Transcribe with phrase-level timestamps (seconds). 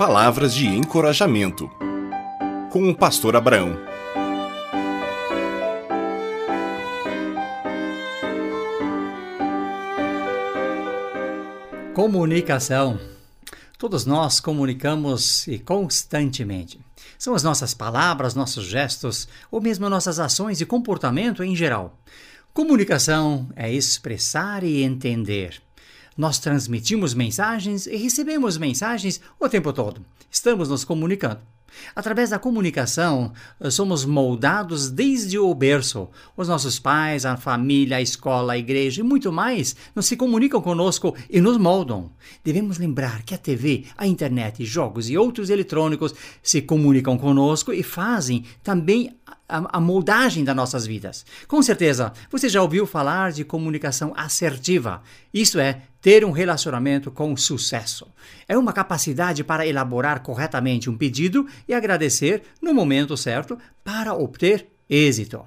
[0.00, 1.70] Palavras de encorajamento.
[2.72, 3.76] Com o pastor Abraão.
[11.92, 12.98] Comunicação.
[13.76, 16.80] Todos nós comunicamos e constantemente.
[17.18, 21.94] São as nossas palavras, nossos gestos ou mesmo nossas ações e comportamento em geral.
[22.54, 25.60] Comunicação é expressar e entender.
[26.20, 30.04] Nós transmitimos mensagens e recebemos mensagens o tempo todo.
[30.30, 31.40] Estamos nos comunicando.
[31.96, 33.32] Através da comunicação,
[33.70, 36.10] somos moldados desde o berço.
[36.36, 40.60] Os nossos pais, a família, a escola, a igreja e muito mais nos se comunicam
[40.60, 42.10] conosco e nos moldam.
[42.44, 47.82] Devemos lembrar que a TV, a internet, jogos e outros eletrônicos se comunicam conosco e
[47.82, 49.16] fazem também
[49.48, 51.24] a, a moldagem das nossas vidas.
[51.46, 55.02] Com certeza, você já ouviu falar de comunicação assertiva.
[55.32, 58.06] Isso é ter um relacionamento com sucesso.
[58.48, 64.68] É uma capacidade para elaborar corretamente um pedido e agradecer no momento certo para obter
[64.88, 65.44] êxito.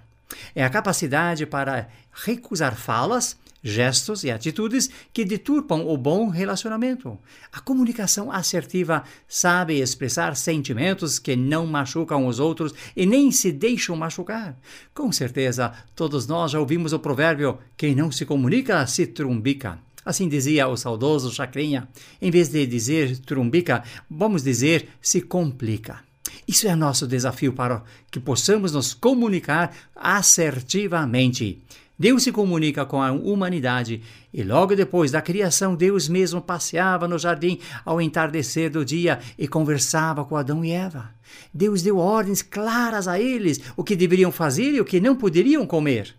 [0.55, 7.17] É a capacidade para recusar falas gestos e atitudes que deturpam o bom relacionamento.
[7.51, 13.95] A comunicação assertiva sabe expressar sentimentos que não machucam os outros e nem se deixam
[13.95, 14.57] machucar.
[14.93, 19.79] Com certeza, todos nós já ouvimos o provérbio: quem não se comunica se trumbica.
[20.05, 21.87] Assim dizia o saudoso Chacrinha.
[22.21, 26.01] Em vez de dizer trumbica, vamos dizer se complica.
[26.47, 31.61] Isso é nosso desafio para que possamos nos comunicar assertivamente.
[31.97, 34.01] Deus se comunica com a humanidade
[34.33, 39.47] e logo depois da criação, Deus mesmo passeava no jardim ao entardecer do dia e
[39.47, 41.11] conversava com Adão e Eva.
[41.53, 45.67] Deus deu ordens claras a eles o que deveriam fazer e o que não poderiam
[45.67, 46.15] comer.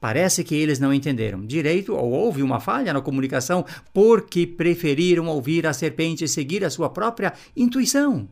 [0.00, 5.66] Parece que eles não entenderam direito ou houve uma falha na comunicação porque preferiram ouvir
[5.66, 8.28] a serpente e seguir a sua própria intuição.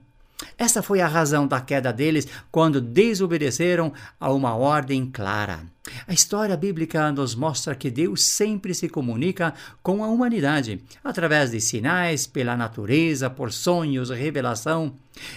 [0.58, 5.60] Essa foi a razão da queda deles quando desobedeceram a uma ordem clara.
[6.06, 11.60] A história bíblica nos mostra que Deus sempre se comunica com a humanidade, através de
[11.60, 14.96] sinais, pela natureza, por sonhos, revelação.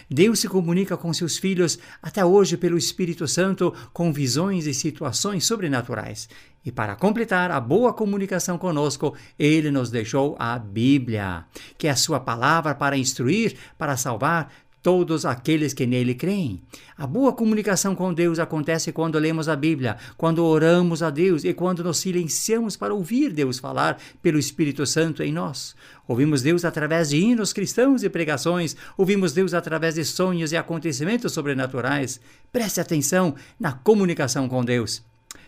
[0.10, 5.46] Deus se comunica com seus filhos até hoje pelo Espírito Santo com visões e situações
[5.46, 6.28] sobrenaturais.
[6.66, 11.46] E para completar a boa comunicação conosco, ele nos deixou a Bíblia,
[11.78, 14.52] que é a sua palavra para instruir, para salvar,
[14.82, 16.62] todos aqueles que nele creem.
[16.98, 21.54] A boa comunicação com Deus acontece quando lemos a Bíblia, quando oramos a Deus e
[21.54, 25.76] quando nos silenciamos para ouvir Deus falar pelo Espírito Santo em nós.
[26.08, 31.34] Ouvimos Deus através de hinos cristãos e pregações, ouvimos Deus através de sonhos e acontecimentos
[31.34, 32.20] sobrenaturais.
[32.52, 35.04] Preste atenção na comunicação com Deus.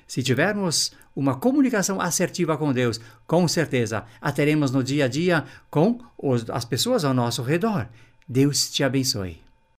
[0.06, 5.46] Se tivermos uma comunicação assertiva com Deus, com certeza a teremos no dia a dia
[5.70, 6.00] com
[6.52, 7.88] as pessoas ao nosso redor.
[8.34, 9.42] Deus te abençoe.